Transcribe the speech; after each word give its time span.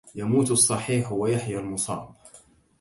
يموت 0.15 0.51
الصحيح 0.51 1.11
ويحيا 1.11 1.59
المصاب 1.59 2.09